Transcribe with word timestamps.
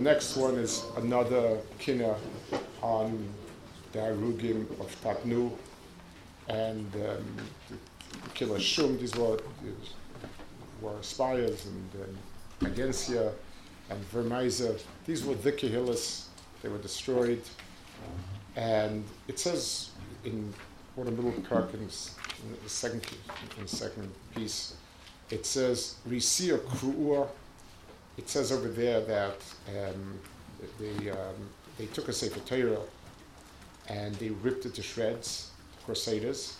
the 0.00 0.04
next 0.04 0.34
one 0.34 0.54
is 0.54 0.84
another 0.96 1.58
kina 1.78 2.16
on 2.80 3.28
the 3.92 3.98
Arugim 3.98 4.62
of 4.80 4.88
Tatnu 5.02 5.52
and 6.48 6.86
um, 6.94 7.36
the 7.68 8.30
Killer 8.32 8.58
Shum. 8.58 8.96
These 8.96 9.14
were, 9.14 9.38
were 10.80 11.02
spires 11.02 11.66
and, 11.66 12.06
and 12.62 12.74
Agencia 12.74 13.30
and 13.90 14.10
Vermeiser. 14.10 14.80
These 15.04 15.22
were 15.26 15.34
the 15.34 15.52
Kehillas. 15.52 16.28
They 16.62 16.70
were 16.70 16.78
destroyed. 16.78 17.42
And 18.56 19.04
it 19.28 19.38
says 19.38 19.90
in 20.24 20.54
what 20.94 21.08
a 21.08 21.10
little 21.10 21.32
Kirk 21.42 21.74
in, 21.74 21.86
the 21.86 22.70
second 22.70 23.06
in 23.58 23.62
the 23.64 23.68
second 23.68 24.10
piece, 24.34 24.76
it 25.28 25.44
says 25.44 25.96
Risia 26.08 26.56
Kru'ur. 26.56 27.28
It 28.20 28.28
says 28.28 28.52
over 28.52 28.68
there 28.68 29.00
that 29.00 29.38
um, 29.70 30.20
they, 30.78 31.10
um, 31.10 31.36
they 31.78 31.86
took 31.86 32.08
a 32.08 32.12
Sefer 32.12 32.40
Torah 32.40 32.82
and 33.88 34.14
they 34.16 34.28
ripped 34.28 34.66
it 34.66 34.74
to 34.74 34.82
shreds, 34.82 35.52
Crusaders, 35.86 36.58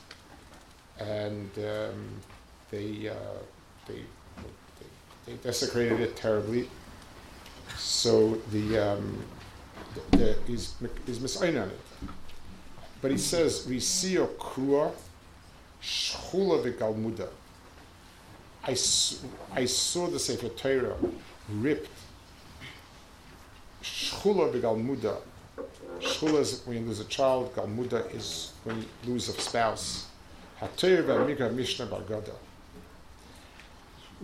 and 0.98 1.51
um, 1.59 2.09
they, 2.70 3.11
uh, 3.11 3.15
they, 3.87 3.97
they, 3.97 4.87
they 5.27 5.33
desecrated 5.43 6.01
it 6.01 6.17
terribly. 6.17 6.67
So 7.77 8.37
the, 8.53 8.79
um, 8.79 9.23
the, 10.12 10.17
the 10.17 10.37
he's, 10.47 10.77
he's 11.05 11.37
on 11.42 11.69
it. 11.69 11.81
But 13.03 13.11
he 13.11 13.19
says, 13.19 13.67
we 13.69 13.77
Risio 13.77 14.29
Krua 14.37 14.92
Shchula 15.83 16.65
V'Galmuda. 16.65 17.29
I, 18.65 18.70
I 19.61 19.67
saw 19.67 20.06
the 20.06 20.19
Sefer 20.19 20.48
Torah 20.48 20.97
ripped. 21.55 21.89
Shchula 23.83 24.53
V'Galmuda. 24.53 25.17
Shchula 26.01 26.41
is 26.41 26.62
when 26.65 26.79
you 26.79 26.84
lose 26.84 27.01
a 27.01 27.05
child. 27.05 27.55
Galmuda 27.55 28.15
is 28.15 28.53
when 28.65 28.79
you 28.79 28.87
lose 29.07 29.29
a 29.29 29.33
spouse. 29.33 30.07
HaTorah 30.61 31.05
V'Amiga 31.05 31.55
Mishnah 31.55 31.87
Bargada. 31.87 32.34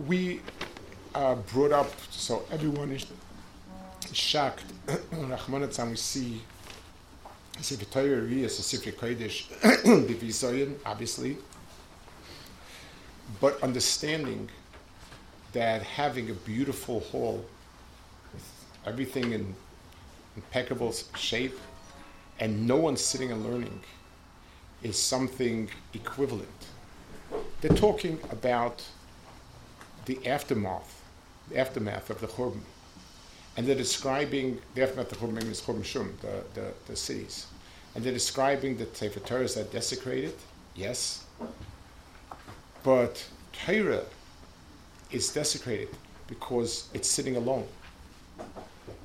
We 0.05 0.41
are 1.15 1.35
brought 1.35 1.71
up, 1.71 1.91
so 2.11 2.43
everyone 2.51 2.91
is 2.91 3.05
shocked. 4.13 4.65
Rahman 5.11 5.69
we 5.89 5.95
see 5.95 6.41
Sefer 7.61 7.85
Torah 7.85 8.23
is 8.23 8.59
a 8.59 8.61
Sefer 8.61 8.91
Kodesh, 8.91 9.47
Divisoyin, 10.07 10.75
obviously, 10.85 11.37
but 13.41 13.61
understanding 13.63 14.47
that 15.57 15.81
having 15.81 16.29
a 16.29 16.33
beautiful 16.33 16.99
hall 16.99 17.43
with 18.31 18.65
everything 18.85 19.31
in 19.31 19.55
impeccable 20.35 20.93
shape 21.15 21.57
and 22.39 22.67
no 22.67 22.75
one 22.75 22.95
sitting 22.95 23.31
and 23.31 23.43
learning 23.43 23.79
is 24.83 25.01
something 25.01 25.67
equivalent. 25.95 26.61
They're 27.59 27.75
talking 27.75 28.19
about 28.29 28.83
the 30.05 30.27
aftermath, 30.27 31.01
the 31.49 31.57
aftermath 31.57 32.11
of 32.11 32.21
the 32.21 32.27
Churban 32.27 32.61
and 33.55 33.65
they're 33.65 33.73
describing 33.73 34.61
the 34.75 34.83
aftermath 34.83 35.11
of 35.11 35.19
the 35.19 35.25
Churban 35.25 35.49
is 35.49 35.59
Churban 35.59 35.83
Shum, 35.83 36.15
the, 36.21 36.43
the, 36.53 36.71
the, 36.85 36.95
cities, 36.95 37.47
and 37.95 38.03
they're 38.03 38.13
describing 38.13 38.77
the 38.77 38.85
Sefer 38.93 39.21
Torahs 39.21 39.55
that 39.55 39.71
desecrated, 39.71 40.35
yes, 40.75 41.25
but 42.83 43.25
Torah 43.53 44.03
is 45.11 45.29
desecrated 45.31 45.89
because 46.27 46.89
it's 46.93 47.07
sitting 47.07 47.35
alone. 47.35 47.67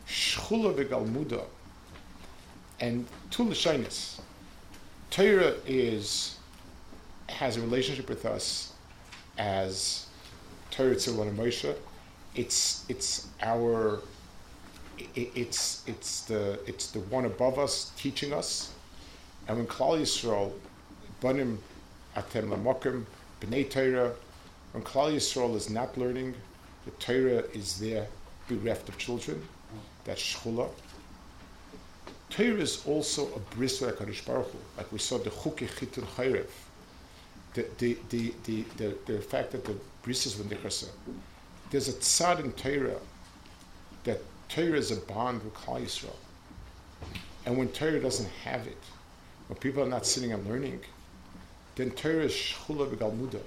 Shchula 0.09 0.75
v'galmuda 0.75 1.45
and 2.81 3.07
two 3.31 3.45
l'shainis. 3.45 4.21
Torah 5.11 5.55
is 5.67 6.37
has 7.29 7.57
a 7.57 7.61
relationship 7.61 8.09
with 8.09 8.27
us 8.27 8.73
as 9.39 10.07
Torah 10.71 10.95
Tzilon 10.95 11.29
and 11.29 11.39
Moshe. 11.39 11.75
It's 12.35 12.85
it's 12.89 13.29
our 13.41 14.03
it's 15.15 15.83
it's 15.87 16.23
the 16.23 16.59
it's 16.67 16.91
the 16.91 17.01
one 17.01 17.25
above 17.25 17.59
us 17.59 17.93
teaching 17.97 18.33
us, 18.33 18.73
and 19.49 19.57
when 19.57 19.67
Klal 19.67 20.01
Yisrael, 20.01 20.53
Banim 21.21 21.59
Atem 22.17 22.49
Lamokim, 22.49 23.05
Bnei 23.41 23.71
Torah, 23.71 24.13
when 24.73 24.83
Klal 24.83 25.15
Yisrael 25.15 25.55
is 25.55 25.71
not 25.71 25.97
learning, 25.97 26.35
the 26.85 26.91
Torah 26.93 27.45
is 27.53 27.79
there 27.79 28.07
bereft 28.49 28.89
of 28.89 28.99
children. 28.99 29.43
That's 30.05 30.21
Shchula. 30.21 30.69
Torah 32.31 32.61
is 32.61 32.85
also 32.87 33.29
a 33.35 33.39
bris 33.55 33.81
with 33.81 33.99
HaKadosh 33.99 34.27
Baruch 34.27 34.51
Hu, 34.51 34.59
like 34.79 34.91
we 34.91 34.99
saw 34.99 35.19
the 35.19 35.31
Chuki 35.31 35.69
Chitun 35.69 36.05
Chayrev. 36.17 36.49
The, 37.55 37.67
the, 37.79 37.99
the, 38.09 38.35
the, 38.45 38.65
the, 38.79 38.97
the 39.05 39.19
fact 39.21 39.53
that 39.53 39.65
the 39.65 39.77
bris 40.03 40.25
is 40.25 40.35
V'nichasa. 40.37 40.89
There's 41.71 41.89
a 41.89 41.93
tzad 41.93 42.43
in 42.43 42.53
Torah 42.53 42.99
that 44.05 44.21
Torah 44.49 44.79
is 44.79 44.91
a 44.91 44.97
bond 44.97 45.45
with 45.45 45.55
Klal 45.55 45.83
Yisrael. 45.83 46.17
And 47.45 47.59
when 47.59 47.69
Torah 47.69 48.01
doesn't 48.01 48.31
have 48.45 48.67
it, 48.67 48.79
when 49.49 49.59
people 49.59 49.83
are 49.83 49.89
not 49.89 50.07
sitting 50.07 50.33
and 50.33 50.47
learning, 50.47 50.81
then 51.75 51.91
Torah 51.91 52.25
is 52.25 52.33
shchula 52.33 52.89
v'galmuda. 52.89 53.41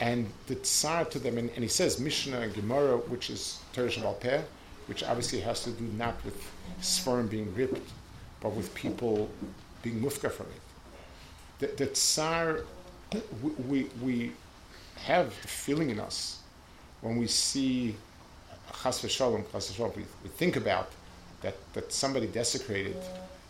And 0.00 0.30
the 0.46 0.54
tsar 0.56 1.04
to 1.06 1.18
them, 1.18 1.38
and, 1.38 1.50
and, 1.50 1.62
he 1.62 1.68
says 1.68 1.98
Mishnah 1.98 2.40
and 2.40 2.54
Gemara, 2.54 2.98
which 2.98 3.30
is 3.30 3.60
Torah 3.72 3.88
Shabbat 3.88 4.44
which 4.88 5.04
obviously 5.04 5.38
has 5.38 5.62
to 5.64 5.70
do 5.70 5.84
not 5.98 6.14
with 6.24 6.50
sforim 6.80 7.28
being 7.28 7.54
ripped, 7.54 7.90
but 8.40 8.54
with 8.54 8.74
people 8.74 9.28
being 9.82 10.00
mufka 10.00 10.30
from 10.32 10.46
it. 10.46 10.62
The, 11.76 11.84
the 11.84 11.90
tsar, 11.90 12.60
we, 13.68 13.86
we, 14.02 14.32
have 14.96 15.28
the 15.42 15.48
feeling 15.48 15.90
in 15.90 16.00
us 16.00 16.40
when 17.02 17.16
we 17.18 17.28
see 17.28 17.94
chas 18.82 19.00
v'shalom, 19.00 19.44
chas 19.52 19.70
v'shalom, 19.70 19.94
we, 19.94 20.04
we 20.24 20.28
think 20.30 20.56
about 20.56 20.90
that, 21.42 21.54
that 21.74 21.92
somebody 21.92 22.26
desecrated 22.26 22.96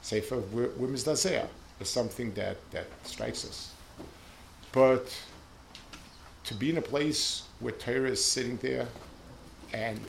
Sefer, 0.03 0.39
we're, 0.53 0.71
we're. 0.77 0.93
It's 0.95 1.91
something 1.91 2.33
that, 2.35 2.57
that 2.71 2.87
strikes 3.05 3.45
us. 3.45 3.73
But 4.73 5.15
to 6.49 6.55
be 6.55 6.71
in 6.71 6.79
a 6.79 6.83
place 6.83 7.43
where 7.61 7.75
Torah 7.75 8.09
is 8.09 8.25
sitting 8.25 8.57
there 8.63 8.89
and 9.75 10.01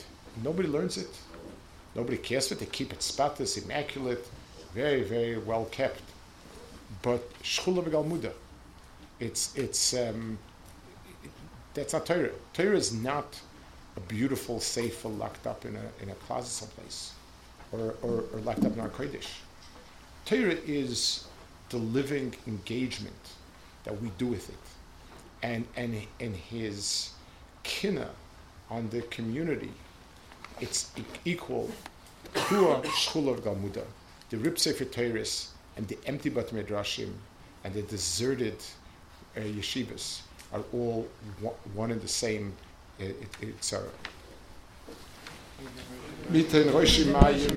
nobody 0.41 0.69
learns 0.69 0.97
it, 0.97 1.19
nobody 1.95 2.16
cares 2.16 2.47
for 2.47 2.53
it, 2.53 2.61
they 2.61 2.66
keep 2.66 2.94
it 2.94 3.03
spotless, 3.03 3.57
immaculate, 3.57 4.25
very, 4.73 5.03
very 5.03 5.38
well 5.38 5.66
kept. 5.66 6.01
But 7.01 7.29
shchula 7.44 7.83
v'galmuda, 7.83 8.31
it's, 9.19 9.53
it's, 9.57 9.94
um, 9.94 10.39
that's 11.73 11.91
not 11.91 12.05
Torah. 12.05 12.31
Torah 12.53 12.77
is 12.77 12.94
not 12.94 13.38
a 13.97 14.00
beautiful 14.00 14.61
sefer 14.61 15.09
locked 15.09 15.45
up 15.45 15.66
in 15.66 15.75
a, 15.75 16.01
in 16.01 16.09
a 16.09 16.16
closet 16.16 16.51
someplace 16.51 17.11
or, 17.73 17.95
or, 18.01 18.23
or 18.31 18.39
locked 18.45 18.63
up 18.63 18.71
in 18.71 18.79
our 18.79 18.88
Kodesh. 18.88 19.27
Torah 20.23 20.56
is 20.66 21.27
the 21.67 21.77
living 21.77 22.33
engagement 22.47 23.33
that 23.83 24.01
we 24.01 24.09
do 24.17 24.27
with 24.27 24.47
it. 24.47 24.78
And, 25.41 25.66
and, 25.75 25.95
and 26.19 26.35
his 26.35 27.11
kina 27.63 28.09
on 28.69 28.89
the 28.89 29.01
community, 29.03 29.72
it's 30.59 30.91
equal 31.25 31.72
Kua 32.33 32.81
Shchula 32.81 33.39
V'Galmuda, 33.39 33.83
the 34.29 34.38
Rip 34.38 34.59
Sefer 34.59 34.85
and 35.77 35.88
the 35.88 35.97
empty 36.05 36.29
Bat 36.29 36.50
Midrashim, 36.50 37.11
and 37.63 37.73
the 37.73 37.81
deserted 37.83 38.57
uh, 39.38 39.39
yeshivas 39.39 40.22
are 40.51 40.63
all 40.73 41.07
one 41.73 41.91
and 41.91 42.01
the 42.01 42.07
same 42.07 42.53
a. 43.00 43.13
Mit 46.30 46.51
den 46.51 46.69